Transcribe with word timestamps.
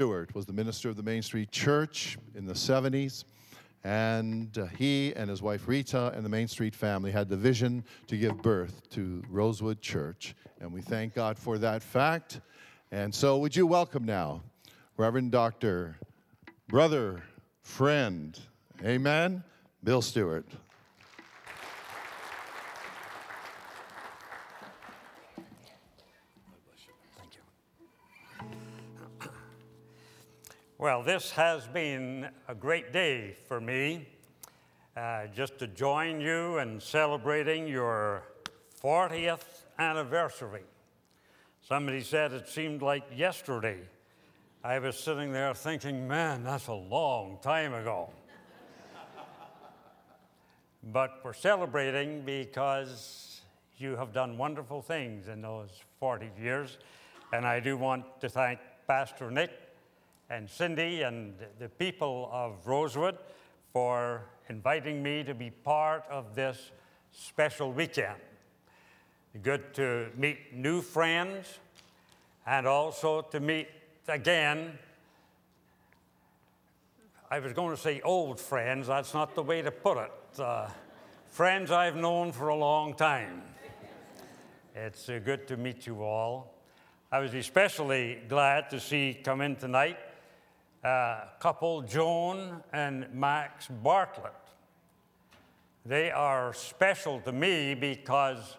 Stewart 0.00 0.34
was 0.34 0.46
the 0.46 0.52
minister 0.54 0.88
of 0.88 0.96
the 0.96 1.02
Main 1.02 1.20
Street 1.20 1.50
Church 1.50 2.16
in 2.34 2.46
the 2.46 2.54
70s. 2.54 3.24
And 3.84 4.56
uh, 4.56 4.64
he 4.78 5.12
and 5.14 5.28
his 5.28 5.42
wife 5.42 5.68
Rita 5.68 6.10
and 6.14 6.24
the 6.24 6.28
Main 6.30 6.48
Street 6.48 6.74
family 6.74 7.10
had 7.10 7.28
the 7.28 7.36
vision 7.36 7.84
to 8.06 8.16
give 8.16 8.40
birth 8.40 8.80
to 8.92 9.22
Rosewood 9.28 9.82
Church. 9.82 10.34
And 10.58 10.72
we 10.72 10.80
thank 10.80 11.12
God 11.12 11.38
for 11.38 11.58
that 11.58 11.82
fact. 11.82 12.40
And 12.90 13.14
so, 13.14 13.36
would 13.36 13.54
you 13.54 13.66
welcome 13.66 14.06
now 14.06 14.40
Reverend 14.96 15.32
Dr. 15.32 15.98
Brother, 16.66 17.22
friend, 17.60 18.40
amen, 18.82 19.44
Bill 19.84 20.00
Stewart. 20.00 20.46
Well, 30.80 31.02
this 31.02 31.30
has 31.32 31.66
been 31.66 32.30
a 32.48 32.54
great 32.54 32.90
day 32.90 33.36
for 33.46 33.60
me, 33.60 34.08
uh, 34.96 35.26
just 35.26 35.58
to 35.58 35.66
join 35.66 36.22
you 36.22 36.56
in 36.56 36.80
celebrating 36.80 37.68
your 37.68 38.22
40th 38.82 39.66
anniversary. 39.78 40.62
Somebody 41.60 42.00
said 42.00 42.32
it 42.32 42.48
seemed 42.48 42.80
like 42.80 43.02
yesterday. 43.14 43.76
I 44.64 44.78
was 44.78 44.98
sitting 44.98 45.32
there 45.32 45.52
thinking, 45.52 46.08
man, 46.08 46.44
that's 46.44 46.68
a 46.68 46.72
long 46.72 47.40
time 47.42 47.74
ago. 47.74 48.08
but 50.84 51.20
we're 51.22 51.34
celebrating 51.34 52.22
because 52.22 53.42
you 53.76 53.96
have 53.96 54.14
done 54.14 54.38
wonderful 54.38 54.80
things 54.80 55.28
in 55.28 55.42
those 55.42 55.68
40 55.98 56.30
years. 56.40 56.78
And 57.34 57.44
I 57.44 57.60
do 57.60 57.76
want 57.76 58.18
to 58.22 58.30
thank 58.30 58.60
Pastor 58.86 59.30
Nick 59.30 59.50
and 60.30 60.48
Cindy 60.48 61.02
and 61.02 61.34
the 61.58 61.68
people 61.68 62.30
of 62.32 62.64
Rosewood 62.64 63.18
for 63.72 64.22
inviting 64.48 65.02
me 65.02 65.24
to 65.24 65.34
be 65.34 65.50
part 65.50 66.04
of 66.08 66.36
this 66.36 66.70
special 67.10 67.72
weekend. 67.72 68.16
Good 69.42 69.74
to 69.74 70.08
meet 70.16 70.54
new 70.54 70.82
friends 70.82 71.58
and 72.46 72.66
also 72.66 73.22
to 73.22 73.40
meet 73.40 73.68
again. 74.06 74.78
I 77.28 77.40
was 77.40 77.52
going 77.52 77.74
to 77.74 77.80
say 77.80 78.00
old 78.00 78.38
friends, 78.38 78.86
that's 78.86 79.14
not 79.14 79.34
the 79.34 79.42
way 79.42 79.62
to 79.62 79.70
put 79.72 79.98
it. 79.98 80.40
Uh, 80.40 80.68
friends 81.28 81.72
I've 81.72 81.96
known 81.96 82.30
for 82.30 82.48
a 82.48 82.56
long 82.56 82.94
time. 82.94 83.42
It's 84.76 85.08
uh, 85.08 85.18
good 85.24 85.48
to 85.48 85.56
meet 85.56 85.86
you 85.86 86.02
all. 86.02 86.54
I 87.10 87.18
was 87.18 87.34
especially 87.34 88.20
glad 88.28 88.70
to 88.70 88.78
see 88.78 89.18
come 89.24 89.40
in 89.40 89.56
tonight 89.56 89.98
uh, 90.84 91.20
couple, 91.38 91.82
Joan 91.82 92.62
and 92.72 93.06
Max 93.12 93.68
Bartlett. 93.68 94.32
They 95.84 96.10
are 96.10 96.52
special 96.52 97.20
to 97.20 97.32
me 97.32 97.74
because 97.74 98.56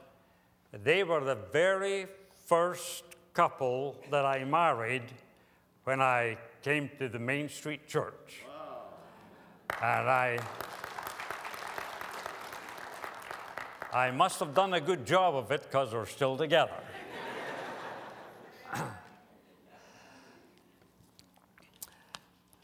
they 0.84 1.04
were 1.04 1.24
the 1.24 1.38
very 1.52 2.08
first 2.46 3.04
couple 3.34 3.98
that 4.12 4.26
I 4.26 4.44
married 4.44 5.04
when 5.84 6.02
I 6.02 6.38
came 6.62 6.90
to 7.00 7.10
the 7.10 7.20
Main 7.20 7.50
Street 7.50 7.88
Church. 7.88 8.44
Wow. 8.48 8.84
And 9.82 10.10
I, 10.10 10.40
I 13.94 14.12
must 14.12 14.40
have 14.40 14.54
done 14.54 14.74
a 14.74 14.82
good 14.82 15.06
job 15.06 15.36
of 15.36 15.52
it 15.52 15.64
because 15.64 15.94
we're 15.94 16.06
still 16.06 16.38
together. 16.38 16.78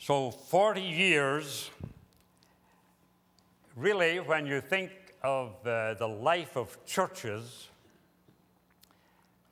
So 0.08 0.32
40 0.32 0.82
years, 0.82 1.70
really, 3.76 4.22
when 4.22 4.46
you 4.46 4.62
think 4.62 4.90
of 5.22 5.50
uh, 5.68 5.96
the 5.96 6.08
life 6.08 6.56
of 6.56 6.78
churches, 6.86 7.68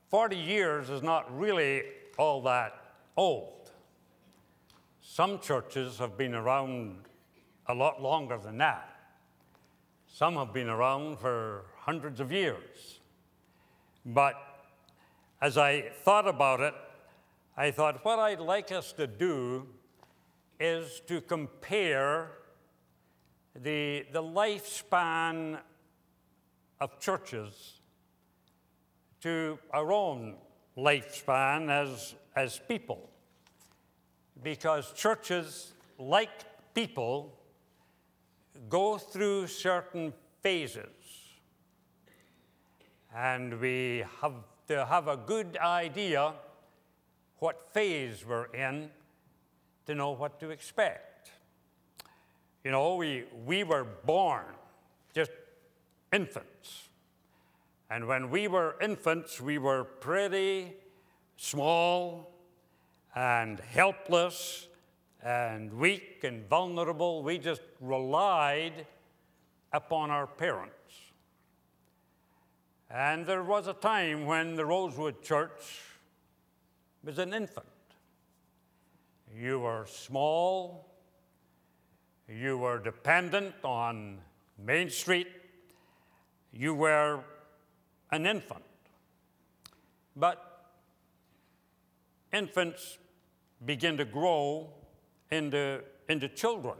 40 0.08 0.38
years 0.38 0.90
is 0.90 1.04
not 1.04 1.38
really 1.38 1.84
all 2.18 2.42
that 2.44 2.72
old. 3.18 3.70
Some 5.02 5.42
churches 5.42 5.98
have 5.98 6.18
been 6.18 6.34
around 6.34 7.00
a 7.68 7.74
lot 7.74 8.02
longer 8.02 8.38
than 8.38 8.58
that. 8.60 8.90
Some 10.08 10.36
have 10.36 10.54
been 10.54 10.70
around 10.70 11.20
for 11.20 11.66
hundreds 11.80 12.22
of 12.22 12.32
years. 12.32 13.02
But 14.06 14.36
as 15.42 15.58
I 15.58 15.90
thought 16.06 16.30
about 16.30 16.62
it, 16.62 16.76
I 17.58 17.72
thought 17.72 18.06
what 18.06 18.20
I'd 18.20 18.40
like 18.40 18.72
us 18.72 18.94
to 18.94 19.06
do 19.06 19.68
is 20.60 21.02
to 21.08 21.22
compare 21.22 22.32
the, 23.56 24.06
the 24.12 24.22
lifespan 24.22 25.60
of 26.80 27.00
churches 27.00 27.80
to 29.22 29.58
our 29.74 29.92
own 29.92 30.36
lifespan 30.78 31.70
as, 31.70 32.16
as 32.36 32.60
people. 32.68 33.10
Because 34.44 34.92
churches, 34.94 35.74
like 35.98 36.44
people, 36.74 37.34
go 38.70 38.98
through 38.98 39.48
certain 39.48 40.14
phases. 40.42 40.86
And 43.16 43.60
we 43.60 44.04
have 44.22 44.34
to 44.68 44.86
have 44.86 45.08
a 45.08 45.18
good 45.18 45.58
idea 45.58 46.34
what 47.40 47.70
phase 47.74 48.26
we're 48.26 48.46
in 48.46 48.90
to 49.86 49.96
know 49.96 50.12
what 50.12 50.40
to 50.40 50.50
expect. 50.50 51.32
You 52.64 52.72
know, 52.72 52.96
we, 52.96 53.26
we 53.46 53.64
were 53.64 53.84
born 53.84 54.46
just 55.14 55.32
infants. 56.12 56.90
And 57.90 58.08
when 58.08 58.30
we 58.30 58.48
were 58.48 58.76
infants, 58.82 59.40
we 59.40 59.58
were 59.58 59.84
pretty 59.84 60.74
small 61.38 62.32
and 63.16 63.60
helpless 63.60 64.68
and 65.24 65.72
weak 65.74 66.24
and 66.24 66.48
vulnerable. 66.50 67.24
We 67.24 67.38
just 67.38 67.62
relied 67.80 68.88
upon 69.72 70.10
our 70.10 70.28
parents. 70.28 70.72
And 72.90 73.26
there 73.26 73.44
was 73.44 73.68
a 73.68 73.74
time 73.74 74.26
when 74.26 74.56
the 74.56 74.66
Rosewood 74.66 75.22
Church 75.22 75.82
was 77.04 77.20
an 77.20 77.34
infant. 77.34 77.68
Were 79.76 79.86
small. 79.88 80.88
You 82.30 82.58
were 82.58 82.80
dependent 82.80 83.56
on 83.62 84.20
Main 84.58 84.90
Street. 84.90 85.28
You 86.54 86.74
were 86.74 87.20
an 88.10 88.26
infant. 88.26 88.64
But 90.16 90.66
infants 92.32 93.00
begin 93.66 93.98
to 93.98 94.06
grow 94.06 94.70
into, 95.30 95.82
into 96.08 96.30
children. 96.30 96.78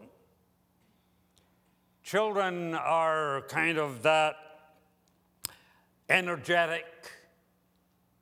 Children 2.02 2.76
are 2.76 3.42
kind 3.50 3.78
of 3.78 4.04
that 4.04 4.38
energetic, 6.08 6.86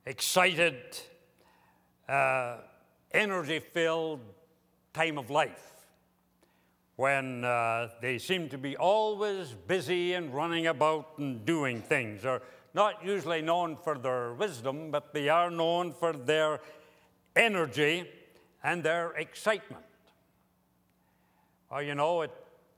excited, 0.04 0.98
uh, 2.08 2.56
energy 3.12 3.60
filled 3.60 4.18
time 4.94 5.18
of 5.18 5.28
life 5.28 5.86
when 6.96 7.44
uh, 7.44 7.88
they 8.00 8.16
seem 8.18 8.48
to 8.48 8.56
be 8.56 8.76
always 8.76 9.50
busy 9.66 10.14
and 10.14 10.32
running 10.32 10.68
about 10.68 11.18
and 11.18 11.44
doing 11.44 11.82
things. 11.82 12.22
They're 12.22 12.40
not 12.72 13.04
usually 13.04 13.42
known 13.42 13.76
for 13.76 13.98
their 13.98 14.32
wisdom, 14.34 14.90
but 14.90 15.12
they 15.12 15.28
are 15.28 15.50
known 15.50 15.92
for 15.92 16.12
their 16.12 16.60
energy 17.34 18.08
and 18.62 18.82
their 18.82 19.10
excitement. 19.12 19.84
Well, 21.70 21.82
you 21.82 21.96
know, 21.96 22.22
it 22.22 22.30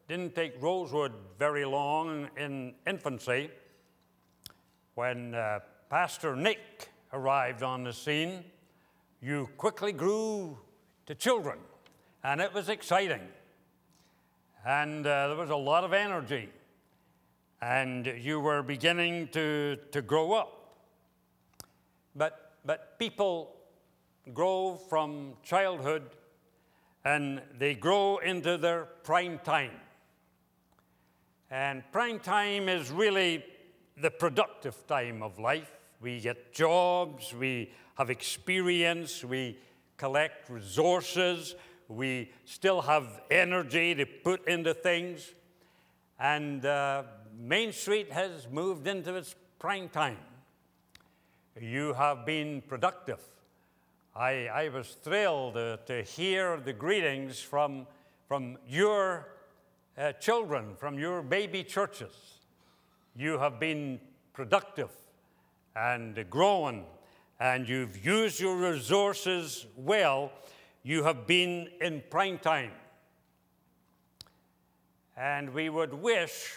didn't 0.09 0.35
take 0.35 0.61
Rosewood 0.61 1.13
very 1.39 1.65
long 1.65 2.29
in 2.39 2.75
infancy 2.87 3.51
when 4.95 5.35
uh, 5.35 5.61
Pastor 5.91 6.35
Nick 6.35 6.89
arrived 7.13 7.63
on 7.63 7.85
the 7.85 7.93
scene 7.93 8.45
you 9.21 9.49
quickly 9.57 9.93
grew 9.93 10.59
to 11.07 11.15
children, 11.15 11.59
and 12.27 12.41
it 12.41 12.53
was 12.53 12.69
exciting. 12.69 13.21
And 14.67 15.07
uh, 15.07 15.29
there 15.29 15.37
was 15.37 15.51
a 15.51 15.57
lot 15.57 15.85
of 15.85 15.93
energy, 15.93 16.49
and 17.63 18.05
you 18.05 18.41
were 18.41 18.65
beginning 18.65 19.29
to, 19.29 19.79
to 19.93 20.03
grow 20.03 20.33
up. 20.33 20.81
But, 22.17 22.55
but 22.65 22.99
people 22.99 23.55
grow 24.35 24.75
from 24.89 25.35
childhood 25.45 26.03
and 27.05 27.41
they 27.57 27.77
grow 27.77 28.17
into 28.19 28.59
their 28.59 28.87
prime 29.05 29.39
time. 29.45 29.79
And 31.49 31.85
prime 31.93 32.19
time 32.19 32.69
is 32.69 32.91
really 32.91 33.45
the 33.97 34.11
productive 34.11 34.85
time 34.89 35.23
of 35.23 35.39
life. 35.39 35.71
We 36.01 36.19
get 36.19 36.53
jobs, 36.53 37.33
we 37.33 37.71
have 37.97 38.11
experience, 38.11 39.23
we 39.23 39.59
collect 39.97 40.51
resources. 40.51 41.55
We 41.89 42.31
still 42.45 42.83
have 42.83 43.21
energy 43.31 43.95
to 43.95 44.07
put 44.07 44.47
into 44.49 44.75
things. 44.75 45.33
And 46.19 46.65
uh, 46.65 47.05
Main 47.39 47.73
Street 47.73 48.13
has 48.13 48.49
moved 48.51 48.87
into 48.87 49.15
its 49.15 49.35
prime 49.59 49.89
time. 49.89 50.19
You 51.61 51.95
have 51.95 52.27
been 52.27 52.63
productive. 52.63 53.21
I, 54.15 54.47
I 54.47 54.69
was 54.69 54.97
thrilled 55.03 55.55
to, 55.55 55.79
to 55.87 56.03
hear 56.03 56.59
the 56.59 56.73
greetings 56.73 57.41
from, 57.41 57.87
from 58.27 58.59
your 58.67 59.29
uh, 59.99 60.13
children, 60.13 60.75
from 60.77 60.99
your 60.99 61.23
baby 61.23 61.63
churches. 61.63 62.13
You 63.15 63.39
have 63.39 63.61
been 63.61 64.01
productive 64.33 64.91
and 65.75 66.25
growing, 66.31 66.85
and 67.41 67.69
you've 67.69 68.05
used 68.05 68.41
your 68.41 68.57
resources 68.57 69.67
well. 69.77 70.33
You 70.87 71.03
have 71.03 71.27
been 71.27 71.69
in 71.81 72.05
prime 72.11 72.39
time. 72.39 72.71
And 75.17 75.53
we 75.53 75.69
would 75.69 75.93
wish 75.93 76.53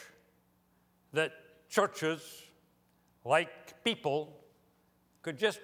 that 1.13 1.31
churches, 1.67 2.43
like 3.25 3.83
people, 3.83 4.37
could 5.23 5.35
just 5.35 5.59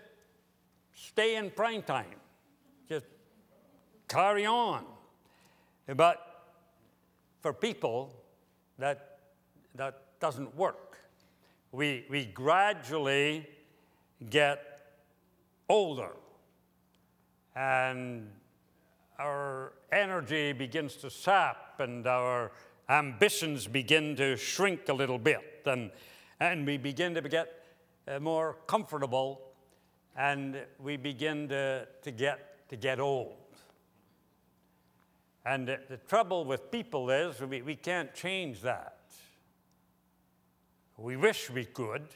stay 0.96 1.36
in 1.36 1.52
prime 1.52 1.84
time, 1.84 2.16
just 2.90 3.06
carry 4.08 4.48
on. 4.48 4.84
But 5.96 6.18
for 7.42 7.54
people, 7.54 8.16
that, 8.80 9.20
that 9.76 10.20
doesn't 10.20 10.56
work. 10.56 10.98
We, 11.72 12.08
we 12.10 12.26
gradually 12.26 13.48
get 14.28 14.88
older 15.70 16.14
and 17.56 18.28
our 19.20 19.74
energy 19.92 20.52
begins 20.54 20.96
to 20.98 21.10
sap 21.10 21.80
and 21.80 22.06
our 22.06 22.52
ambitions 22.90 23.68
begin 23.68 24.16
to 24.16 24.36
shrink 24.36 24.90
a 24.90 24.94
little 24.94 25.18
bit 25.18 25.64
and, 25.66 25.92
and 26.40 26.66
we 26.66 26.78
begin 26.78 27.14
to 27.14 27.22
get 27.22 27.64
uh, 28.08 28.20
more 28.20 28.58
comfortable 28.68 29.42
and 30.18 30.58
we 30.80 30.98
begin 30.98 31.48
to, 31.50 31.88
to, 32.02 32.12
get, 32.12 32.68
to 32.70 32.76
get 32.76 33.00
old. 33.00 33.36
And 35.46 35.68
the, 35.68 36.00
trouble 36.08 36.46
with 36.46 36.72
people 36.72 37.10
is 37.10 37.40
we, 37.42 37.62
we 37.62 37.76
can't 37.76 38.14
change 38.14 38.62
that. 38.62 38.98
We 40.98 41.18
wish 41.18 41.50
we 41.50 41.66
could. 41.66 42.08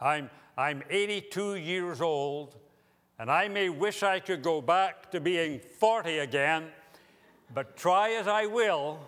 I'm, 0.00 0.30
I'm 0.56 0.82
82 0.88 1.56
years 1.56 2.00
old, 2.00 2.56
and 3.18 3.30
I 3.30 3.48
may 3.48 3.68
wish 3.68 4.02
I 4.02 4.20
could 4.20 4.42
go 4.42 4.60
back 4.60 5.10
to 5.10 5.20
being 5.20 5.58
40 5.58 6.18
again, 6.18 6.66
but 7.52 7.76
try 7.76 8.12
as 8.12 8.28
I 8.28 8.46
will, 8.46 9.00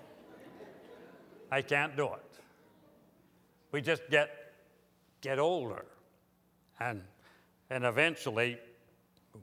I 1.51 1.63
can't 1.63 1.97
do 1.97 2.07
it. 2.07 2.41
We 3.73 3.81
just 3.81 4.03
get, 4.11 4.31
get 5.21 5.39
older, 5.39 5.85
and, 6.81 7.03
and 7.71 7.85
eventually 7.85 8.59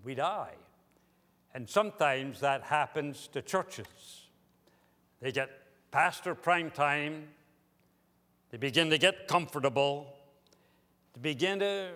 we 0.03 0.15
die. 0.15 0.55
And 1.53 1.69
sometimes 1.69 2.41
that 2.41 2.63
happens 2.63 3.27
to 3.29 3.41
churches. 3.41 4.27
They 5.21 5.31
get 5.31 5.49
past 5.91 6.25
their 6.25 6.35
prime 6.35 6.71
time, 6.71 7.29
they 8.51 8.57
begin 8.57 8.89
to 8.89 8.97
get 8.97 9.27
comfortable, 9.29 10.13
they 11.13 11.21
begin 11.21 11.59
to 11.59 11.91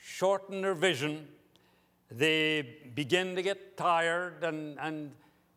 shorten 0.00 0.62
their 0.62 0.74
vision, 0.74 1.28
they 2.10 2.76
begin 2.94 3.36
to 3.36 3.42
get 3.42 3.76
tired, 3.76 4.42
and, 4.42 4.78
and, 4.80 5.12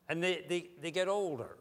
and 0.09 0.21
they, 0.21 0.43
they, 0.47 0.69
they 0.81 0.91
get 0.91 1.07
older. 1.07 1.57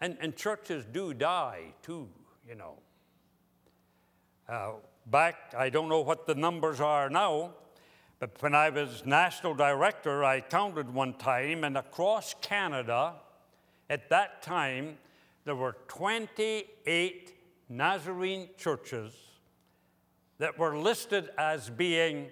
And, 0.00 0.16
and 0.20 0.36
churches 0.36 0.84
do 0.90 1.12
die 1.12 1.74
too, 1.82 2.08
you 2.48 2.54
know. 2.54 2.74
Uh, 4.48 4.72
back, 5.06 5.54
I 5.56 5.68
don't 5.68 5.88
know 5.88 6.00
what 6.00 6.26
the 6.26 6.34
numbers 6.34 6.80
are 6.80 7.10
now, 7.10 7.54
but 8.20 8.40
when 8.40 8.54
I 8.54 8.70
was 8.70 9.04
national 9.04 9.54
director, 9.54 10.24
I 10.24 10.40
counted 10.40 10.92
one 10.92 11.14
time, 11.14 11.64
and 11.64 11.76
across 11.76 12.34
Canada, 12.40 13.14
at 13.90 14.08
that 14.10 14.42
time, 14.42 14.98
there 15.44 15.56
were 15.56 15.76
28 15.88 17.34
Nazarene 17.68 18.48
churches 18.56 19.12
that 20.38 20.58
were 20.58 20.76
listed 20.76 21.30
as 21.36 21.68
being 21.70 22.28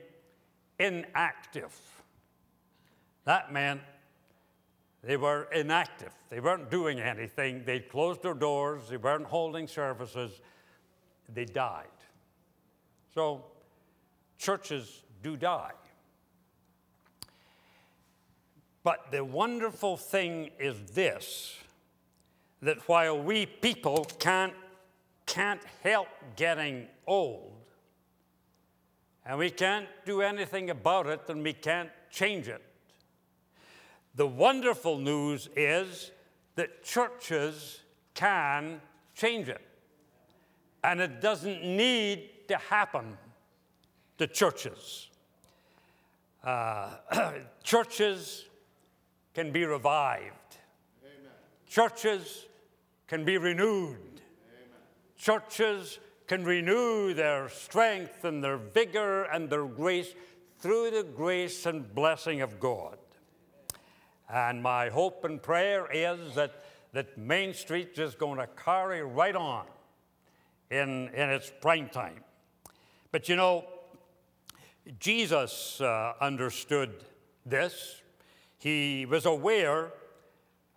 inactive. 0.78 1.74
That 3.24 3.52
meant 3.52 3.80
they 5.02 5.16
were 5.16 5.48
inactive. 5.52 6.12
They 6.30 6.40
weren't 6.40 6.70
doing 6.70 7.00
anything. 7.00 7.62
They'd 7.64 7.88
closed 7.88 8.22
their 8.22 8.34
doors. 8.34 8.88
They 8.88 8.96
weren't 8.96 9.26
holding 9.26 9.68
services. 9.68 10.40
They 11.32 11.44
died. 11.44 11.86
So, 13.14 13.44
churches 14.38 15.02
do 15.22 15.36
die. 15.36 15.72
But 18.82 19.10
the 19.10 19.24
wonderful 19.24 19.96
thing 19.96 20.50
is 20.58 20.76
this 20.92 21.56
that 22.62 22.78
while 22.88 23.20
we 23.20 23.46
people 23.46 24.06
can't, 24.18 24.54
can't 25.26 25.62
help 25.82 26.08
getting 26.36 26.86
old, 27.06 27.52
and 29.26 29.38
we 29.38 29.50
can't 29.50 29.88
do 30.04 30.22
anything 30.22 30.70
about 30.70 31.06
it, 31.06 31.20
and 31.28 31.42
we 31.42 31.52
can't 31.52 31.90
change 32.10 32.48
it, 32.48 32.62
the 34.14 34.26
wonderful 34.26 34.98
news 34.98 35.48
is 35.56 36.12
that 36.54 36.82
churches 36.82 37.80
can 38.14 38.80
change 39.14 39.48
it. 39.48 39.60
And 40.82 41.00
it 41.00 41.20
doesn't 41.20 41.62
need 41.62 42.30
to 42.48 42.56
happen 42.56 43.18
to 44.18 44.26
churches. 44.26 45.10
Uh, 46.42 46.90
churches 47.62 48.46
can 49.34 49.52
be 49.52 49.64
revived, 49.64 50.56
Amen. 51.02 51.30
churches 51.68 52.46
can 53.06 53.24
be 53.24 53.36
renewed, 53.36 53.98
Amen. 53.98 54.80
churches 55.18 55.98
can 56.26 56.44
renew 56.44 57.14
their 57.14 57.48
strength 57.48 58.24
and 58.24 58.42
their 58.42 58.56
vigor 58.56 59.24
and 59.24 59.48
their 59.48 59.66
grace 59.66 60.14
through 60.58 60.90
the 60.90 61.04
grace 61.04 61.66
and 61.66 61.94
blessing 61.94 62.40
of 62.40 62.58
God. 62.58 62.98
And 64.28 64.62
my 64.62 64.88
hope 64.88 65.24
and 65.24 65.40
prayer 65.40 65.88
is 65.92 66.34
that, 66.34 66.64
that 66.92 67.16
Main 67.16 67.54
Street 67.54 67.98
is 67.98 68.14
going 68.14 68.38
to 68.38 68.48
carry 68.48 69.02
right 69.02 69.36
on 69.36 69.66
in, 70.70 71.08
in 71.14 71.30
its 71.30 71.52
prime 71.60 71.88
time. 71.88 72.24
But 73.12 73.28
you 73.28 73.36
know, 73.36 73.64
Jesus 74.98 75.80
uh, 75.80 76.14
understood 76.20 77.04
this. 77.44 78.02
He 78.58 79.06
was 79.06 79.26
aware 79.26 79.92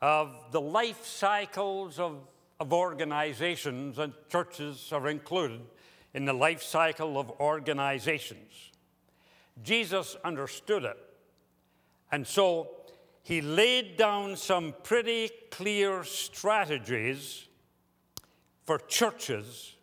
of 0.01 0.35
the 0.51 0.61
life 0.61 1.05
cycles 1.05 1.99
of, 1.99 2.17
of 2.59 2.73
organizations, 2.73 3.99
and 3.99 4.13
churches 4.29 4.91
are 4.91 5.07
included 5.07 5.61
in 6.13 6.25
the 6.25 6.33
life 6.33 6.61
cycle 6.61 7.17
of 7.19 7.29
organizations. 7.39 8.71
Jesus 9.63 10.17
understood 10.23 10.83
it. 10.83 10.97
And 12.11 12.25
so 12.25 12.69
he 13.23 13.41
laid 13.41 13.97
down 13.97 14.35
some 14.35 14.73
pretty 14.83 15.29
clear 15.51 16.03
strategies 16.03 17.47
for 18.65 18.79
churches 18.79 19.75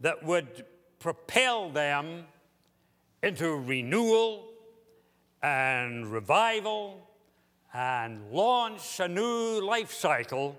that 0.00 0.22
would 0.24 0.64
propel 0.98 1.70
them 1.70 2.24
into 3.22 3.56
renewal 3.56 4.48
and 5.42 6.10
revival 6.10 7.06
and 7.72 8.30
launch 8.32 8.98
a 9.00 9.08
new 9.08 9.60
life 9.60 9.92
cycle 9.92 10.56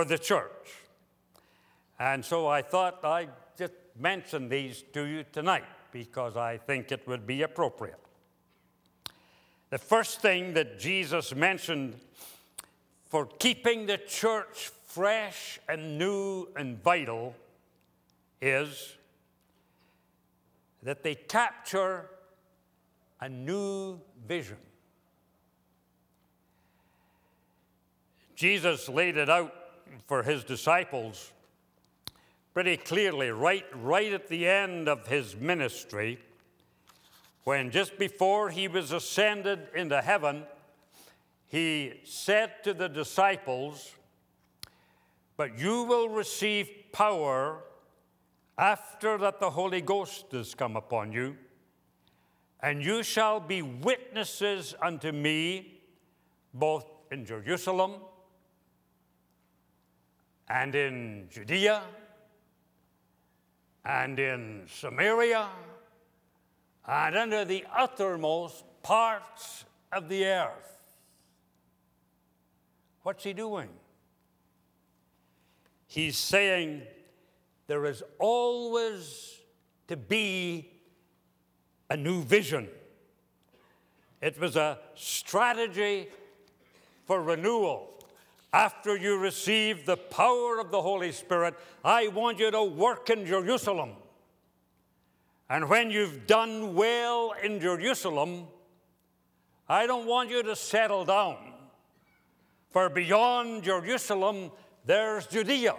for 0.00 0.06
the 0.06 0.18
church. 0.18 0.78
And 1.98 2.24
so 2.24 2.46
I 2.46 2.62
thought 2.62 3.04
I'd 3.04 3.28
just 3.58 3.74
mention 3.98 4.48
these 4.48 4.82
to 4.94 5.04
you 5.04 5.26
tonight 5.30 5.66
because 5.92 6.38
I 6.38 6.56
think 6.56 6.90
it 6.90 7.06
would 7.06 7.26
be 7.26 7.42
appropriate. 7.42 8.00
The 9.68 9.76
first 9.76 10.22
thing 10.22 10.54
that 10.54 10.78
Jesus 10.78 11.34
mentioned 11.34 11.96
for 13.10 13.26
keeping 13.26 13.84
the 13.84 13.98
church 13.98 14.70
fresh 14.86 15.60
and 15.68 15.98
new 15.98 16.48
and 16.56 16.82
vital 16.82 17.34
is 18.40 18.94
that 20.82 21.02
they 21.02 21.14
capture 21.14 22.08
a 23.20 23.28
new 23.28 24.00
vision. 24.26 24.56
Jesus 28.34 28.88
laid 28.88 29.18
it 29.18 29.28
out 29.28 29.59
for 30.06 30.22
his 30.22 30.44
disciples 30.44 31.32
pretty 32.52 32.76
clearly, 32.76 33.30
right, 33.30 33.64
right 33.74 34.12
at 34.12 34.28
the 34.28 34.46
end 34.46 34.88
of 34.88 35.06
his 35.06 35.36
ministry 35.36 36.18
when 37.44 37.70
just 37.70 37.98
before 37.98 38.50
he 38.50 38.68
was 38.68 38.92
ascended 38.92 39.68
into 39.74 40.00
heaven, 40.00 40.44
he 41.48 41.94
said 42.04 42.62
to 42.64 42.74
the 42.74 42.88
disciples, 42.88 43.94
But 45.36 45.58
you 45.58 45.84
will 45.84 46.08
receive 46.08 46.70
power 46.92 47.64
after 48.58 49.16
that 49.18 49.40
the 49.40 49.50
Holy 49.50 49.80
Ghost 49.80 50.26
has 50.32 50.54
come 50.54 50.76
upon 50.76 51.12
you, 51.12 51.36
and 52.62 52.84
you 52.84 53.02
shall 53.02 53.40
be 53.40 53.62
witnesses 53.62 54.74
unto 54.82 55.10
me 55.10 55.80
both 56.52 56.84
in 57.10 57.24
Jerusalem 57.24 57.94
and 60.50 60.74
in 60.74 61.28
Judea 61.30 61.80
and 63.84 64.18
in 64.18 64.66
Samaria 64.68 65.46
and 66.86 67.16
under 67.16 67.44
the 67.44 67.64
uttermost 67.74 68.64
parts 68.82 69.64
of 69.92 70.08
the 70.08 70.26
earth. 70.26 70.76
What's 73.04 73.22
he 73.22 73.32
doing? 73.32 73.68
He's 75.86 76.16
saying 76.16 76.82
there 77.68 77.86
is 77.86 78.02
always 78.18 79.36
to 79.86 79.96
be 79.96 80.68
a 81.88 81.96
new 81.96 82.22
vision. 82.22 82.68
It 84.20 84.38
was 84.38 84.56
a 84.56 84.78
strategy 84.96 86.08
for 87.06 87.22
renewal. 87.22 87.99
After 88.52 88.96
you 88.96 89.16
receive 89.16 89.86
the 89.86 89.96
power 89.96 90.58
of 90.58 90.70
the 90.70 90.82
Holy 90.82 91.12
Spirit, 91.12 91.54
I 91.84 92.08
want 92.08 92.38
you 92.38 92.50
to 92.50 92.64
work 92.64 93.08
in 93.10 93.24
Jerusalem. 93.24 93.90
And 95.48 95.68
when 95.68 95.90
you've 95.90 96.26
done 96.26 96.74
well 96.74 97.34
in 97.42 97.60
Jerusalem, 97.60 98.48
I 99.68 99.86
don't 99.86 100.06
want 100.06 100.30
you 100.30 100.42
to 100.42 100.56
settle 100.56 101.04
down. 101.04 101.36
For 102.70 102.88
beyond 102.88 103.64
Jerusalem, 103.64 104.50
there's 104.84 105.26
Judea. 105.26 105.74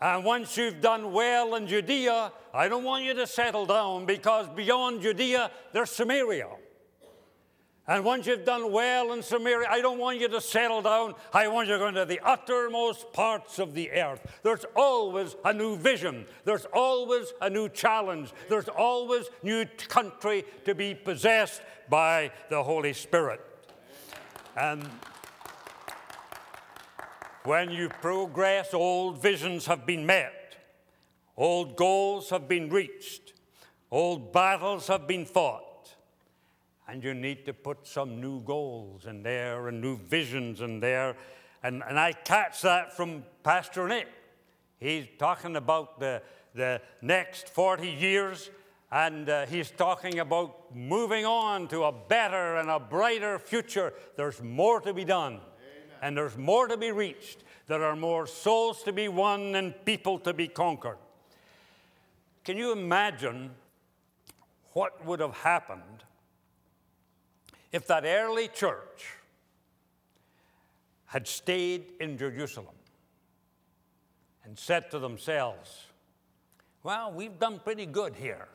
And 0.00 0.24
once 0.24 0.56
you've 0.56 0.80
done 0.80 1.12
well 1.12 1.54
in 1.54 1.66
Judea, 1.66 2.30
I 2.52 2.68
don't 2.68 2.84
want 2.84 3.04
you 3.04 3.14
to 3.14 3.26
settle 3.26 3.66
down 3.66 4.04
because 4.04 4.48
beyond 4.48 5.00
Judea, 5.00 5.50
there's 5.72 5.90
Samaria. 5.90 6.48
And 7.86 8.02
once 8.02 8.26
you've 8.26 8.46
done 8.46 8.72
well 8.72 9.12
in 9.12 9.22
Samaria, 9.22 9.68
I 9.68 9.82
don't 9.82 9.98
want 9.98 10.18
you 10.18 10.26
to 10.28 10.40
settle 10.40 10.80
down. 10.80 11.14
I 11.34 11.48
want 11.48 11.68
you 11.68 11.74
to 11.74 11.78
go 11.78 11.88
into 11.88 12.06
the 12.06 12.20
uttermost 12.24 13.12
parts 13.12 13.58
of 13.58 13.74
the 13.74 13.90
earth. 13.90 14.20
There's 14.42 14.64
always 14.74 15.36
a 15.44 15.52
new 15.52 15.76
vision. 15.76 16.24
There's 16.44 16.64
always 16.72 17.34
a 17.42 17.50
new 17.50 17.68
challenge. 17.68 18.32
There's 18.48 18.68
always 18.68 19.26
new 19.42 19.66
country 19.88 20.44
to 20.64 20.74
be 20.74 20.94
possessed 20.94 21.60
by 21.90 22.30
the 22.48 22.62
Holy 22.62 22.94
Spirit. 22.94 23.42
And 24.56 24.88
when 27.44 27.70
you 27.70 27.90
progress, 28.00 28.72
old 28.72 29.20
visions 29.20 29.66
have 29.66 29.84
been 29.84 30.06
met, 30.06 30.56
old 31.36 31.76
goals 31.76 32.30
have 32.30 32.48
been 32.48 32.70
reached, 32.70 33.34
old 33.90 34.32
battles 34.32 34.86
have 34.86 35.06
been 35.06 35.26
fought 35.26 35.73
and 36.88 37.02
you 37.02 37.14
need 37.14 37.46
to 37.46 37.52
put 37.52 37.86
some 37.86 38.20
new 38.20 38.40
goals 38.42 39.06
in 39.06 39.22
there 39.22 39.68
and 39.68 39.80
new 39.80 39.96
visions 39.96 40.60
in 40.60 40.80
there. 40.80 41.16
And, 41.62 41.82
and 41.88 41.98
I 41.98 42.12
catch 42.12 42.62
that 42.62 42.94
from 42.94 43.24
Pastor 43.42 43.88
Nick. 43.88 44.08
He's 44.78 45.06
talking 45.18 45.56
about 45.56 45.98
the, 45.98 46.20
the 46.54 46.82
next 47.00 47.48
40 47.48 47.88
years, 47.88 48.50
and 48.92 49.28
uh, 49.30 49.46
he's 49.46 49.70
talking 49.70 50.18
about 50.18 50.74
moving 50.74 51.24
on 51.24 51.68
to 51.68 51.84
a 51.84 51.92
better 51.92 52.56
and 52.56 52.68
a 52.68 52.78
brighter 52.78 53.38
future. 53.38 53.94
There's 54.16 54.42
more 54.42 54.80
to 54.82 54.92
be 54.92 55.04
done, 55.04 55.34
Amen. 55.34 55.42
and 56.02 56.16
there's 56.16 56.36
more 56.36 56.68
to 56.68 56.76
be 56.76 56.92
reached. 56.92 57.44
There 57.66 57.82
are 57.82 57.96
more 57.96 58.26
souls 58.26 58.82
to 58.82 58.92
be 58.92 59.08
won 59.08 59.54
and 59.54 59.74
people 59.86 60.18
to 60.18 60.34
be 60.34 60.48
conquered. 60.48 60.98
Can 62.44 62.58
you 62.58 62.72
imagine 62.72 63.52
what 64.74 65.02
would 65.06 65.20
have 65.20 65.34
happened 65.34 66.04
if 67.74 67.88
that 67.88 68.04
early 68.04 68.46
church 68.46 69.16
had 71.06 71.26
stayed 71.26 71.94
in 71.98 72.16
Jerusalem 72.16 72.76
and 74.44 74.56
said 74.56 74.92
to 74.92 75.00
themselves, 75.00 75.88
Well, 76.84 77.10
we've 77.10 77.36
done 77.36 77.58
pretty 77.58 77.86
good 77.86 78.14
here. 78.14 78.46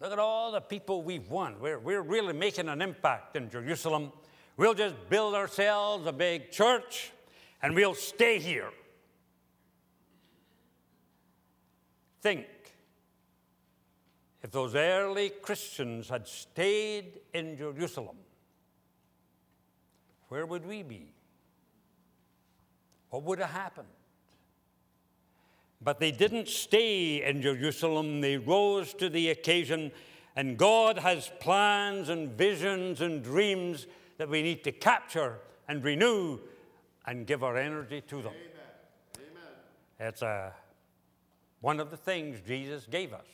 Look 0.00 0.12
at 0.12 0.18
all 0.18 0.50
the 0.50 0.62
people 0.62 1.02
we've 1.02 1.28
won. 1.28 1.60
We're, 1.60 1.78
we're 1.78 2.00
really 2.00 2.32
making 2.32 2.70
an 2.70 2.80
impact 2.80 3.36
in 3.36 3.50
Jerusalem. 3.50 4.10
We'll 4.56 4.72
just 4.72 4.94
build 5.10 5.34
ourselves 5.34 6.06
a 6.06 6.12
big 6.12 6.50
church 6.50 7.12
and 7.60 7.74
we'll 7.74 7.94
stay 7.94 8.38
here. 8.38 8.70
Think 12.22 12.46
if 14.46 14.52
those 14.52 14.76
early 14.76 15.30
Christians 15.30 16.08
had 16.08 16.28
stayed 16.28 17.18
in 17.34 17.58
Jerusalem, 17.58 18.16
where 20.28 20.46
would 20.46 20.64
we 20.64 20.84
be? 20.84 21.12
What 23.10 23.24
would 23.24 23.40
have 23.40 23.50
happened? 23.50 23.88
But 25.82 25.98
they 25.98 26.12
didn't 26.12 26.46
stay 26.46 27.24
in 27.24 27.42
Jerusalem, 27.42 28.20
they 28.20 28.36
rose 28.36 28.94
to 28.94 29.08
the 29.08 29.30
occasion, 29.30 29.90
and 30.36 30.56
God 30.56 31.00
has 31.00 31.28
plans 31.40 32.08
and 32.08 32.30
visions 32.30 33.00
and 33.00 33.24
dreams 33.24 33.88
that 34.16 34.28
we 34.28 34.42
need 34.42 34.62
to 34.62 34.70
capture 34.70 35.40
and 35.66 35.82
renew 35.82 36.38
and 37.04 37.26
give 37.26 37.42
our 37.42 37.56
energy 37.56 38.00
to 38.02 38.22
them. 38.22 38.32
Amen. 38.32 39.28
Amen. 39.32 40.08
It's 40.08 40.22
a, 40.22 40.26
uh, 40.26 40.50
one 41.62 41.80
of 41.80 41.90
the 41.90 41.96
things 41.96 42.38
Jesus 42.46 42.86
gave 42.88 43.12
us 43.12 43.26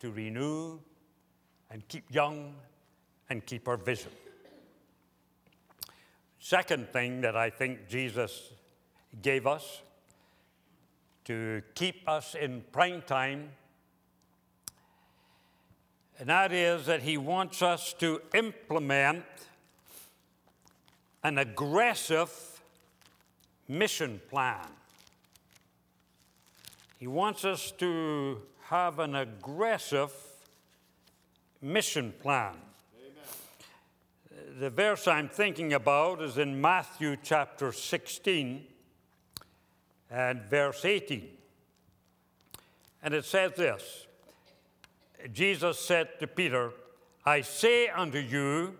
to 0.00 0.10
renew 0.10 0.78
and 1.70 1.86
keep 1.88 2.04
young 2.12 2.54
and 3.30 3.44
keep 3.44 3.68
our 3.68 3.76
vision. 3.76 4.10
Second 6.38 6.88
thing 6.88 7.20
that 7.20 7.36
I 7.36 7.50
think 7.50 7.88
Jesus 7.88 8.52
gave 9.20 9.46
us 9.46 9.82
to 11.24 11.62
keep 11.74 12.08
us 12.08 12.34
in 12.34 12.64
prime 12.72 13.02
time, 13.02 13.50
and 16.18 16.28
that 16.28 16.52
is 16.52 16.86
that 16.86 17.02
he 17.02 17.18
wants 17.18 17.60
us 17.60 17.92
to 17.94 18.22
implement 18.34 19.24
an 21.22 21.38
aggressive 21.38 22.32
mission 23.68 24.20
plan. 24.30 24.66
He 26.98 27.06
wants 27.06 27.44
us 27.44 27.70
to 27.72 28.40
have 28.68 28.98
an 28.98 29.14
aggressive 29.14 30.12
mission 31.62 32.12
plan. 32.20 32.54
Amen. 33.00 34.60
The 34.60 34.68
verse 34.68 35.08
I'm 35.08 35.30
thinking 35.30 35.72
about 35.72 36.20
is 36.20 36.36
in 36.36 36.60
Matthew 36.60 37.16
chapter 37.22 37.72
16 37.72 38.66
and 40.10 40.42
verse 40.42 40.84
18. 40.84 41.28
And 43.02 43.14
it 43.14 43.24
says 43.24 43.52
this 43.56 44.06
Jesus 45.32 45.78
said 45.80 46.20
to 46.20 46.26
Peter, 46.26 46.72
I 47.24 47.40
say 47.40 47.88
unto 47.88 48.18
you, 48.18 48.76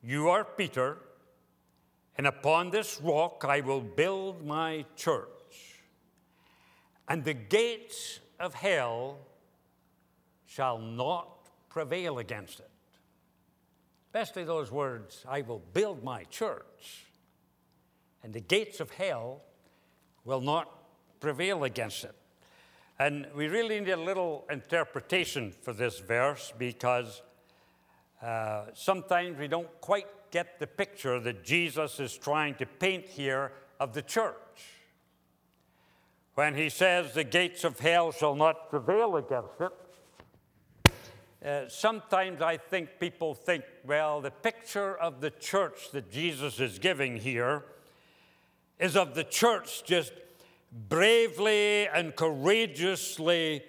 you 0.00 0.28
are 0.28 0.44
Peter, 0.44 0.98
and 2.16 2.28
upon 2.28 2.70
this 2.70 3.00
rock 3.02 3.44
I 3.48 3.62
will 3.62 3.80
build 3.80 4.46
my 4.46 4.84
church. 4.94 5.26
And 7.08 7.24
the 7.24 7.34
gates 7.34 8.20
of 8.40 8.54
hell 8.54 9.18
shall 10.46 10.78
not 10.78 11.28
prevail 11.68 12.18
against 12.18 12.60
it. 12.60 12.70
Especially 14.06 14.44
those 14.44 14.70
words, 14.70 15.24
I 15.28 15.42
will 15.42 15.62
build 15.72 16.02
my 16.02 16.24
church, 16.24 17.04
and 18.22 18.32
the 18.32 18.40
gates 18.40 18.80
of 18.80 18.90
hell 18.90 19.42
will 20.24 20.40
not 20.40 20.72
prevail 21.20 21.64
against 21.64 22.04
it. 22.04 22.14
And 22.98 23.26
we 23.34 23.48
really 23.48 23.78
need 23.78 23.90
a 23.90 23.96
little 23.96 24.46
interpretation 24.50 25.52
for 25.62 25.74
this 25.74 25.98
verse 25.98 26.52
because 26.56 27.20
uh, 28.22 28.66
sometimes 28.72 29.38
we 29.38 29.48
don't 29.48 29.68
quite 29.82 30.06
get 30.30 30.58
the 30.58 30.66
picture 30.66 31.20
that 31.20 31.44
Jesus 31.44 32.00
is 32.00 32.16
trying 32.16 32.54
to 32.54 32.66
paint 32.66 33.04
here 33.04 33.52
of 33.78 33.92
the 33.92 34.02
church 34.02 34.75
when 36.36 36.54
he 36.54 36.68
says 36.68 37.14
the 37.14 37.24
gates 37.24 37.64
of 37.64 37.80
hell 37.80 38.12
shall 38.12 38.34
not 38.34 38.68
prevail 38.68 39.16
against 39.16 39.58
it. 39.58 39.72
Uh, 41.44 41.68
sometimes 41.68 42.42
I 42.42 42.58
think 42.58 43.00
people 43.00 43.34
think, 43.34 43.64
well, 43.86 44.20
the 44.20 44.30
picture 44.30 44.96
of 44.96 45.22
the 45.22 45.30
church 45.30 45.90
that 45.92 46.10
Jesus 46.10 46.60
is 46.60 46.78
giving 46.78 47.16
here 47.16 47.64
is 48.78 48.96
of 48.96 49.14
the 49.14 49.24
church 49.24 49.82
just 49.84 50.12
bravely 50.90 51.88
and 51.88 52.14
courageously 52.14 53.62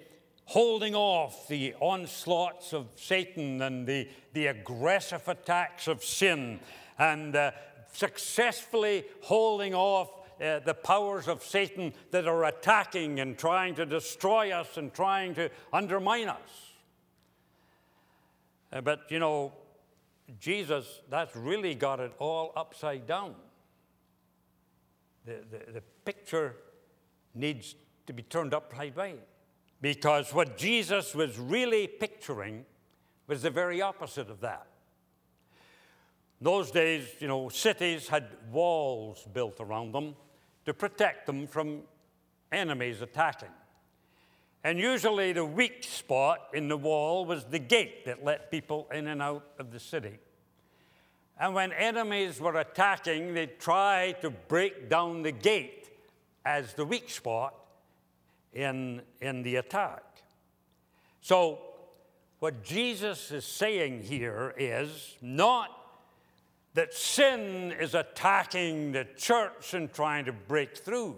holding 0.44 0.94
off 0.94 1.48
the 1.48 1.74
onslaughts 1.80 2.74
of 2.74 2.88
Satan 2.96 3.62
and 3.62 3.88
the, 3.88 4.10
the 4.34 4.48
aggressive 4.48 5.26
attacks 5.30 5.88
of 5.88 6.04
sin 6.04 6.60
and 7.00 7.34
uh, 7.34 7.52
successfully 7.94 9.06
holding 9.22 9.74
off 9.74 10.10
uh, 10.42 10.60
the 10.60 10.74
powers 10.74 11.28
of 11.28 11.44
Satan 11.44 11.94
that 12.12 12.28
are 12.28 12.46
attacking 12.46 13.20
and 13.20 13.38
trying 13.38 13.76
to 13.76 13.86
destroy 13.86 14.52
us 14.52 14.78
and 14.78 14.94
trying 14.94 15.34
to 15.36 15.50
undermine 15.74 16.30
us. 16.30 16.74
Uh, 18.72 18.82
but, 18.82 19.02
you 19.10 19.20
know, 19.20 19.54
Jesus, 20.40 21.02
that's 21.10 21.36
really 21.36 21.74
got 21.74 22.00
it 22.00 22.14
all 22.20 22.54
upside 22.56 23.08
down. 23.08 23.34
The, 25.26 25.44
the, 25.50 25.72
the 25.74 25.82
picture 26.06 26.56
needs 27.34 27.76
to 28.06 28.14
be 28.14 28.24
turned 28.24 28.54
upside 28.54 28.96
down 28.96 29.18
because 29.82 30.34
what 30.34 30.58
Jesus 30.58 31.14
was 31.14 31.38
really 31.38 31.88
picturing 31.88 32.66
was 33.28 33.42
the 33.42 33.50
very 33.50 33.82
opposite 33.82 34.30
of 34.30 34.42
that. 34.42 34.68
those 36.40 36.72
days, 36.72 37.08
you 37.20 37.28
know, 37.28 37.50
cities 37.50 38.08
had 38.08 38.26
walls 38.52 39.28
built 39.34 39.60
around 39.60 39.92
them 39.92 40.16
to 40.68 40.74
protect 40.74 41.26
them 41.26 41.48
from 41.48 41.80
enemies 42.52 43.02
attacking. 43.02 43.48
And 44.66 44.78
usually 44.78 45.32
the 45.32 45.46
weak 45.46 45.82
spot 45.82 46.50
in 46.54 46.68
the 46.68 46.76
wall 46.76 47.26
was 47.26 47.46
the 47.46 47.58
gate 47.58 48.04
that 48.06 48.26
let 48.26 48.52
people 48.52 48.86
in 48.94 49.08
and 49.08 49.22
out 49.22 49.46
of 49.60 49.72
the 49.72 49.80
city. 49.80 50.20
And 51.40 51.54
when 51.54 51.72
enemies 51.72 52.42
were 52.42 52.58
attacking, 52.58 53.34
they 53.34 53.46
tried 53.46 54.22
to 54.24 54.30
break 54.30 54.90
down 54.90 55.22
the 55.22 55.32
gate 55.32 55.88
as 56.46 56.74
the 56.74 56.84
weak 56.84 57.10
spot 57.10 57.56
in, 58.54 59.02
in 59.22 59.44
the 59.44 59.56
attack. 59.56 60.04
So, 61.22 61.60
what 62.40 62.62
Jesus 62.62 63.32
is 63.32 63.46
saying 63.46 64.04
here 64.04 64.54
is 64.58 65.16
not 65.22 65.77
that 66.78 66.94
sin 66.94 67.74
is 67.80 67.96
attacking 67.96 68.92
the 68.92 69.04
church 69.18 69.74
and 69.74 69.92
trying 69.92 70.26
to 70.26 70.32
break 70.32 70.78
through. 70.78 71.16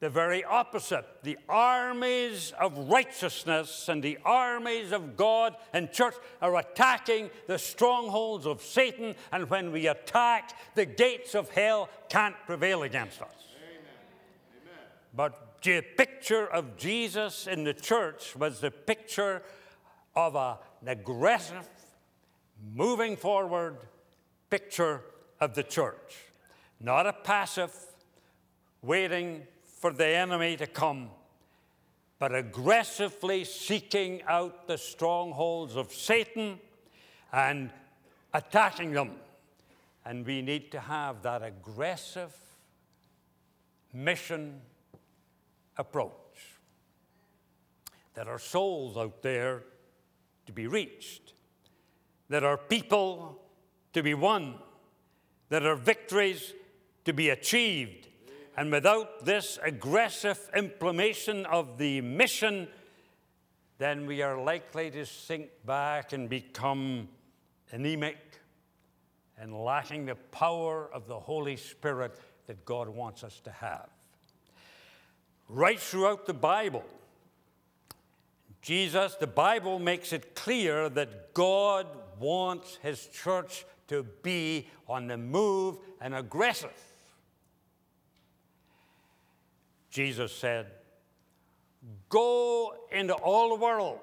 The 0.00 0.10
very 0.10 0.42
opposite. 0.42 1.06
The 1.22 1.38
armies 1.48 2.52
of 2.58 2.90
righteousness 2.90 3.88
and 3.88 4.02
the 4.02 4.18
armies 4.24 4.90
of 4.90 5.16
God 5.16 5.54
and 5.72 5.92
church 5.92 6.16
are 6.42 6.56
attacking 6.58 7.30
the 7.46 7.56
strongholds 7.56 8.46
of 8.46 8.62
Satan, 8.62 9.14
and 9.30 9.48
when 9.48 9.70
we 9.70 9.86
attack, 9.86 10.58
the 10.74 10.86
gates 10.86 11.36
of 11.36 11.48
hell 11.50 11.88
can't 12.08 12.34
prevail 12.46 12.82
against 12.82 13.22
us. 13.22 13.28
Amen. 13.62 14.74
But 15.14 15.62
the 15.62 15.82
picture 15.82 16.48
of 16.48 16.76
Jesus 16.76 17.46
in 17.46 17.62
the 17.62 17.74
church 17.74 18.34
was 18.34 18.58
the 18.58 18.72
picture 18.72 19.42
of 20.16 20.34
an 20.34 20.56
aggressive, 20.88 21.68
moving 22.74 23.16
forward 23.16 23.78
picture 24.50 25.00
of 25.40 25.54
the 25.54 25.62
church. 25.62 26.16
Not 26.80 27.06
a 27.06 27.12
passive, 27.12 27.74
waiting 28.82 29.42
for 29.64 29.92
the 29.92 30.06
enemy 30.06 30.56
to 30.56 30.66
come, 30.66 31.10
but 32.18 32.34
aggressively 32.34 33.44
seeking 33.44 34.22
out 34.28 34.66
the 34.66 34.78
strongholds 34.78 35.76
of 35.76 35.92
Satan 35.92 36.58
and 37.32 37.70
attacking 38.32 38.92
them. 38.92 39.12
And 40.04 40.26
we 40.26 40.42
need 40.42 40.70
to 40.72 40.80
have 40.80 41.22
that 41.22 41.42
aggressive 41.42 42.34
mission 43.92 44.60
approach. 45.76 46.12
There 48.14 48.28
are 48.28 48.38
souls 48.38 48.96
out 48.96 49.22
there 49.22 49.64
to 50.46 50.52
be 50.52 50.66
reached. 50.66 51.33
There 52.28 52.44
are 52.44 52.56
people 52.56 53.38
to 53.92 54.02
be 54.02 54.14
won. 54.14 54.54
There 55.48 55.66
are 55.66 55.76
victories 55.76 56.52
to 57.04 57.12
be 57.12 57.30
achieved. 57.30 58.08
And 58.56 58.70
without 58.70 59.24
this 59.24 59.58
aggressive 59.62 60.38
implementation 60.56 61.44
of 61.46 61.76
the 61.76 62.00
mission, 62.00 62.68
then 63.78 64.06
we 64.06 64.22
are 64.22 64.40
likely 64.42 64.90
to 64.92 65.04
sink 65.04 65.50
back 65.66 66.12
and 66.12 66.28
become 66.28 67.08
anemic 67.72 68.18
and 69.38 69.52
lacking 69.52 70.06
the 70.06 70.14
power 70.14 70.88
of 70.92 71.08
the 71.08 71.18
Holy 71.18 71.56
Spirit 71.56 72.18
that 72.46 72.64
God 72.64 72.88
wants 72.88 73.24
us 73.24 73.40
to 73.40 73.50
have. 73.50 73.88
Right 75.48 75.78
throughout 75.78 76.26
the 76.26 76.34
Bible, 76.34 76.84
Jesus, 78.62 79.16
the 79.16 79.26
Bible 79.26 79.78
makes 79.78 80.12
it 80.12 80.34
clear 80.34 80.88
that 80.90 81.34
God 81.34 81.86
wants 82.18 82.78
his 82.82 83.06
church 83.06 83.64
to 83.88 84.02
be 84.22 84.68
on 84.88 85.06
the 85.06 85.16
move 85.16 85.78
and 86.00 86.14
aggressive. 86.14 86.70
Jesus 89.90 90.32
said, 90.32 90.66
Go 92.08 92.74
into 92.90 93.14
all 93.14 93.50
the 93.50 93.62
world 93.62 94.00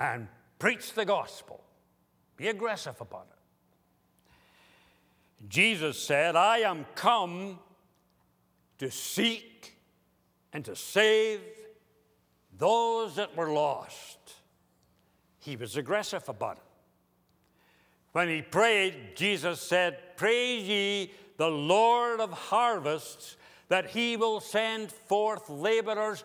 and 0.00 0.28
preach 0.58 0.94
the 0.94 1.04
gospel. 1.04 1.62
Be 2.36 2.48
aggressive 2.48 3.00
about 3.00 3.26
it. 3.30 3.38
Jesus 5.48 6.02
said, 6.02 6.34
I 6.34 6.58
am 6.58 6.86
come 6.94 7.58
to 8.78 8.90
seek 8.90 9.76
and 10.52 10.64
to 10.64 10.74
save 10.74 11.40
those 12.56 13.16
that 13.16 13.36
were 13.36 13.52
lost. 13.52 14.18
He 15.48 15.56
was 15.56 15.78
aggressive 15.78 16.28
about 16.28 16.58
it. 16.58 16.62
When 18.12 18.28
he 18.28 18.42
prayed, 18.42 19.16
Jesus 19.16 19.62
said, 19.62 19.96
Praise 20.14 20.68
ye 20.68 21.10
the 21.38 21.48
Lord 21.48 22.20
of 22.20 22.30
harvests, 22.32 23.38
that 23.68 23.88
he 23.88 24.18
will 24.18 24.40
send 24.40 24.92
forth 24.92 25.48
laborers 25.48 26.22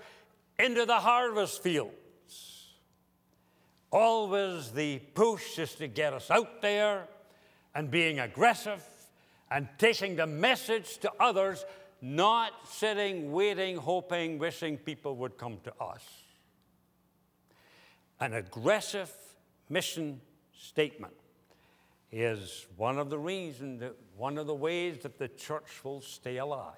into 0.60 0.86
the 0.86 0.98
harvest 0.98 1.64
fields. 1.64 2.74
Always 3.94 4.72
the 4.72 5.00
push 5.14 5.58
is 5.58 5.74
to 5.76 5.88
get 5.88 6.12
us 6.12 6.30
out 6.30 6.62
there 6.62 7.08
and 7.74 7.90
being 7.90 8.20
aggressive 8.20 8.84
and 9.50 9.70
taking 9.78 10.18
the 10.18 10.28
message 10.28 10.98
to 10.98 11.12
others, 11.18 11.64
not 12.02 12.52
sitting, 12.68 13.32
waiting, 13.32 13.78
hoping, 13.78 14.38
wishing 14.38 14.78
people 14.78 15.16
would 15.16 15.38
come 15.38 15.60
to 15.64 15.74
us. 15.82 16.23
An 18.20 18.34
aggressive 18.34 19.12
mission 19.70 20.22
statement 20.58 21.14
is 22.12 22.68
one 22.78 23.00
of 23.00 23.10
the 23.10 23.18
reasons, 23.18 23.84
one 24.16 24.38
of 24.38 24.48
the 24.48 24.54
ways 24.54 25.00
that 25.00 25.18
the 25.18 25.28
church 25.28 25.84
will 25.84 26.02
stay 26.02 26.38
alive. 26.38 26.78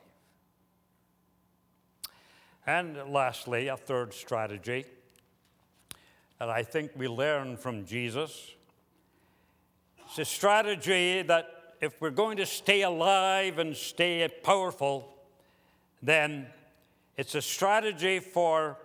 And 2.65 2.97
lastly, 3.09 3.67
a 3.67 3.77
third 3.77 4.13
strategy 4.13 4.85
that 6.39 6.49
I 6.49 6.63
think 6.63 6.91
we 6.95 7.07
learn 7.07 7.57
from 7.57 7.85
Jesus. 7.85 8.51
It's 10.05 10.19
a 10.19 10.25
strategy 10.25 11.21
that 11.21 11.75
if 11.81 12.01
we're 12.01 12.09
going 12.09 12.37
to 12.37 12.45
stay 12.45 12.81
alive 12.81 13.59
and 13.59 13.75
stay 13.75 14.27
powerful, 14.43 15.13
then 16.01 16.47
it's 17.17 17.35
a 17.35 17.41
strategy 17.41 18.19
for 18.19 18.77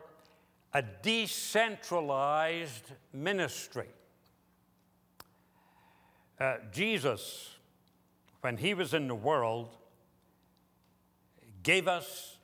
a 0.73 0.83
decentralized 0.83 2.93
ministry. 3.13 3.89
Uh, 6.39 6.57
Jesus, 6.73 7.57
when 8.41 8.57
he 8.57 8.75
was 8.75 8.95
in 8.95 9.09
the 9.09 9.15
world, 9.15 9.77
gave 11.63 11.89
us 11.89 12.37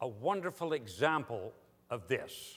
a 0.00 0.08
wonderful 0.08 0.72
example 0.72 1.52
of 1.90 2.08
this. 2.08 2.54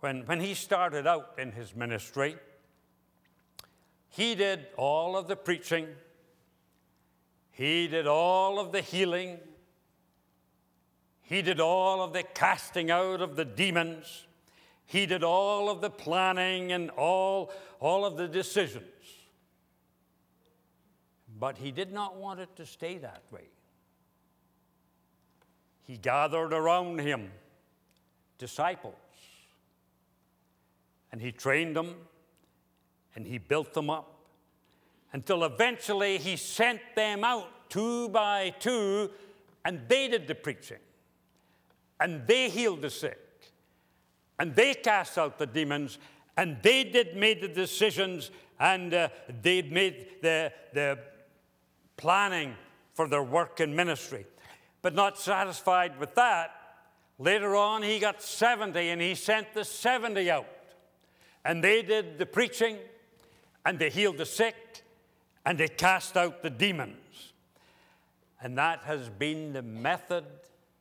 When, 0.00 0.24
when 0.24 0.40
he 0.40 0.54
started 0.54 1.06
out 1.06 1.34
in 1.38 1.52
his 1.52 1.76
ministry, 1.76 2.36
he 4.08 4.34
did 4.34 4.66
all 4.76 5.16
of 5.16 5.28
the 5.28 5.36
preaching, 5.36 5.86
he 7.52 7.86
did 7.86 8.06
all 8.06 8.58
of 8.58 8.72
the 8.72 8.80
healing, 8.80 9.38
he 11.30 11.42
did 11.42 11.60
all 11.60 12.02
of 12.02 12.12
the 12.12 12.24
casting 12.24 12.90
out 12.90 13.20
of 13.20 13.36
the 13.36 13.44
demons. 13.44 14.26
He 14.84 15.06
did 15.06 15.22
all 15.22 15.70
of 15.70 15.80
the 15.80 15.88
planning 15.88 16.72
and 16.72 16.90
all, 16.90 17.52
all 17.78 18.04
of 18.04 18.16
the 18.16 18.26
decisions. 18.26 18.82
But 21.38 21.56
he 21.56 21.70
did 21.70 21.92
not 21.92 22.16
want 22.16 22.40
it 22.40 22.48
to 22.56 22.66
stay 22.66 22.98
that 22.98 23.22
way. 23.30 23.44
He 25.84 25.98
gathered 25.98 26.52
around 26.52 27.00
him 27.00 27.30
disciples 28.36 28.96
and 31.12 31.20
he 31.20 31.30
trained 31.30 31.76
them 31.76 31.94
and 33.14 33.24
he 33.24 33.38
built 33.38 33.72
them 33.72 33.88
up 33.88 34.16
until 35.12 35.44
eventually 35.44 36.18
he 36.18 36.36
sent 36.36 36.80
them 36.96 37.22
out 37.22 37.70
two 37.70 38.08
by 38.08 38.52
two 38.58 39.08
and 39.64 39.82
they 39.86 40.08
did 40.08 40.26
the 40.26 40.34
preaching. 40.34 40.78
And 42.00 42.26
they 42.26 42.48
healed 42.48 42.82
the 42.82 42.90
sick, 42.90 43.18
and 44.38 44.54
they 44.56 44.74
cast 44.74 45.18
out 45.18 45.38
the 45.38 45.46
demons, 45.46 45.98
and 46.36 46.56
they 46.62 46.82
did 46.82 47.14
made 47.14 47.42
the 47.42 47.48
decisions, 47.48 48.30
and 48.58 48.94
uh, 48.94 49.08
they 49.42 49.62
made 49.62 50.06
the, 50.22 50.52
the 50.72 50.98
planning 51.96 52.54
for 52.94 53.06
their 53.06 53.22
work 53.22 53.60
and 53.60 53.76
ministry. 53.76 54.26
But 54.82 54.94
not 54.94 55.18
satisfied 55.18 55.98
with 56.00 56.14
that, 56.14 56.52
later 57.18 57.54
on 57.54 57.82
he 57.82 57.98
got 57.98 58.22
70 58.22 58.78
and 58.88 59.00
he 59.00 59.14
sent 59.14 59.52
the 59.52 59.64
70 59.64 60.30
out. 60.30 60.46
And 61.44 61.62
they 61.62 61.82
did 61.82 62.18
the 62.18 62.26
preaching, 62.26 62.76
and 63.64 63.78
they 63.78 63.90
healed 63.90 64.18
the 64.18 64.26
sick, 64.26 64.82
and 65.44 65.58
they 65.58 65.68
cast 65.68 66.16
out 66.16 66.42
the 66.42 66.50
demons. 66.50 67.32
And 68.42 68.56
that 68.58 68.80
has 68.84 69.08
been 69.08 69.52
the 69.52 69.62
method 69.62 70.24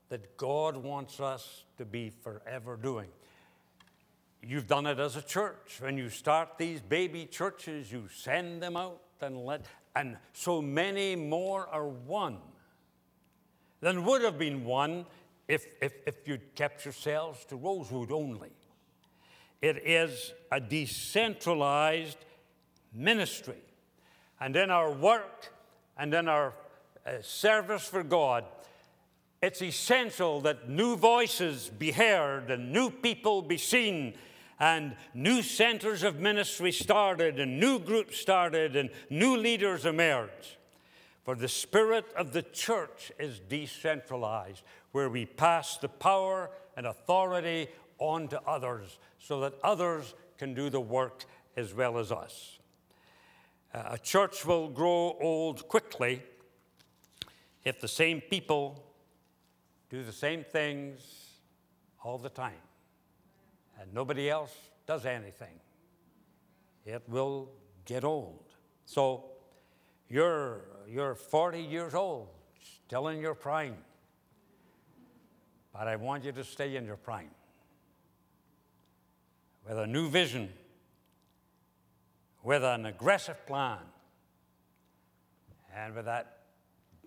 that 0.09 0.37
God 0.37 0.75
wants 0.77 1.19
us 1.19 1.63
to 1.77 1.85
be 1.85 2.09
forever 2.09 2.75
doing. 2.75 3.09
You've 4.41 4.67
done 4.67 4.85
it 4.85 4.99
as 4.99 5.15
a 5.15 5.21
church. 5.21 5.79
When 5.79 5.97
you 5.97 6.09
start 6.09 6.57
these 6.57 6.81
baby 6.81 7.25
churches, 7.25 7.91
you 7.91 8.07
send 8.13 8.61
them 8.61 8.75
out 8.75 9.01
and 9.21 9.45
let, 9.45 9.65
and 9.95 10.17
so 10.33 10.61
many 10.61 11.15
more 11.15 11.67
are 11.67 11.87
won 11.87 12.37
than 13.81 14.03
would 14.05 14.21
have 14.23 14.37
been 14.37 14.65
won 14.65 15.05
if, 15.47 15.65
if, 15.81 15.93
if 16.05 16.27
you'd 16.27 16.55
kept 16.55 16.85
yourselves 16.85 17.43
to 17.45 17.55
Rosewood 17.55 18.11
only. 18.11 18.51
It 19.61 19.77
is 19.85 20.33
a 20.51 20.59
decentralized 20.59 22.17
ministry. 22.93 23.61
And 24.39 24.55
in 24.55 24.71
our 24.71 24.91
work 24.91 25.51
and 25.97 26.13
in 26.13 26.29
our 26.29 26.53
uh, 27.05 27.21
service 27.21 27.83
for 27.83 28.03
God, 28.03 28.45
it's 29.41 29.61
essential 29.61 30.41
that 30.41 30.69
new 30.69 30.95
voices 30.95 31.69
be 31.69 31.91
heard 31.91 32.51
and 32.51 32.73
new 32.73 32.89
people 32.89 33.41
be 33.41 33.57
seen 33.57 34.13
and 34.59 34.95
new 35.13 35.41
centers 35.41 36.03
of 36.03 36.19
ministry 36.19 36.71
started 36.71 37.39
and 37.39 37.59
new 37.59 37.79
groups 37.79 38.17
started 38.17 38.75
and 38.75 38.89
new 39.09 39.37
leaders 39.37 39.85
emerged. 39.85 40.57
For 41.23 41.35
the 41.35 41.47
spirit 41.47 42.05
of 42.17 42.33
the 42.33 42.41
church 42.41 43.11
is 43.19 43.39
decentralized, 43.39 44.63
where 44.91 45.09
we 45.09 45.25
pass 45.25 45.77
the 45.77 45.87
power 45.87 46.49
and 46.75 46.85
authority 46.87 47.67
on 47.99 48.27
to 48.29 48.41
others 48.41 48.97
so 49.19 49.39
that 49.41 49.53
others 49.63 50.15
can 50.37 50.53
do 50.53 50.69
the 50.69 50.81
work 50.81 51.23
as 51.55 51.73
well 51.73 51.97
as 51.97 52.11
us. 52.11 52.59
Uh, 53.73 53.83
a 53.91 53.97
church 53.97 54.45
will 54.45 54.67
grow 54.67 55.15
old 55.21 55.67
quickly 55.67 56.23
if 57.63 57.79
the 57.79 57.87
same 57.87 58.19
people 58.19 58.83
do 59.89 60.03
the 60.03 60.11
same 60.11 60.43
things 60.43 61.01
all 62.03 62.17
the 62.17 62.29
time 62.29 62.61
and 63.79 63.93
nobody 63.93 64.29
else 64.29 64.55
does 64.85 65.05
anything. 65.05 65.59
It 66.85 67.03
will 67.07 67.49
get 67.85 68.03
old. 68.03 68.43
So 68.85 69.25
you're, 70.09 70.61
you're 70.87 71.15
40 71.15 71.61
years 71.61 71.93
old, 71.93 72.27
still 72.85 73.07
in 73.07 73.19
your 73.19 73.35
prime. 73.35 73.77
But 75.73 75.87
I 75.87 75.95
want 75.95 76.25
you 76.25 76.31
to 76.33 76.43
stay 76.43 76.75
in 76.75 76.85
your 76.85 76.97
prime 76.97 77.29
with 79.67 79.77
a 79.77 79.87
new 79.87 80.09
vision, 80.09 80.49
with 82.43 82.63
an 82.63 82.85
aggressive 82.85 83.45
plan, 83.45 83.77
and 85.75 85.93
with 85.93 86.05
that 86.05 86.39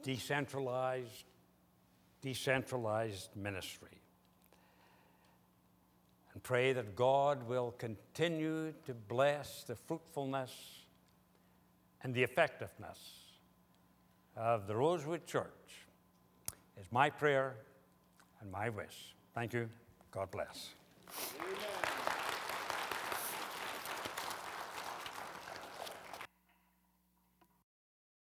decentralized, 0.03 1.25
decentralized 2.23 3.29
ministry. 3.37 4.01
And 6.33 6.43
pray 6.43 6.73
that 6.73 6.97
God 6.97 7.47
will 7.47 7.73
continue 7.73 8.73
to 8.87 8.95
bless 8.95 9.65
the 9.65 9.75
fruitfulness 9.75 10.51
and 12.03 12.15
the 12.15 12.23
effectiveness 12.23 12.99
of 14.37 14.67
the 14.67 14.75
Rosewood 14.75 15.27
Church. 15.27 15.51
Is 16.81 16.87
my 16.91 17.11
prayer 17.11 17.55
and 18.41 18.51
my 18.51 18.71
wish. 18.71 19.15
Thank 19.35 19.53
you. 19.53 19.69
God 20.11 20.31
bless. 20.31 20.71
Amen. 21.39 22.32